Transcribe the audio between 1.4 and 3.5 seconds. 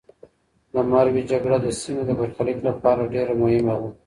د سیمې د برخلیک لپاره ډېره